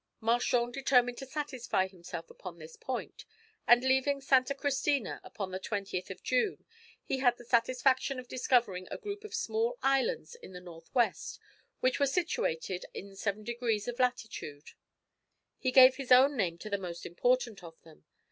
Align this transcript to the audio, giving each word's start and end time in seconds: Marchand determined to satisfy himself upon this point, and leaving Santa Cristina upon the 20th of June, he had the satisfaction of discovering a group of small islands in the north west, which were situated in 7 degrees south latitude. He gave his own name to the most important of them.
Marchand 0.19 0.73
determined 0.73 1.19
to 1.19 1.27
satisfy 1.27 1.87
himself 1.87 2.27
upon 2.31 2.57
this 2.57 2.75
point, 2.75 3.23
and 3.67 3.83
leaving 3.83 4.19
Santa 4.19 4.55
Cristina 4.55 5.21
upon 5.23 5.51
the 5.51 5.59
20th 5.59 6.09
of 6.09 6.23
June, 6.23 6.65
he 7.03 7.19
had 7.19 7.37
the 7.37 7.45
satisfaction 7.45 8.17
of 8.17 8.27
discovering 8.27 8.87
a 8.89 8.97
group 8.97 9.23
of 9.23 9.35
small 9.35 9.77
islands 9.83 10.33
in 10.33 10.53
the 10.53 10.59
north 10.59 10.89
west, 10.95 11.37
which 11.81 11.99
were 11.99 12.07
situated 12.07 12.83
in 12.95 13.15
7 13.15 13.43
degrees 13.43 13.85
south 13.85 13.99
latitude. 13.99 14.71
He 15.59 15.69
gave 15.71 15.97
his 15.97 16.11
own 16.11 16.35
name 16.35 16.57
to 16.57 16.69
the 16.71 16.79
most 16.79 17.05
important 17.05 17.63
of 17.63 17.79
them. 17.83 18.03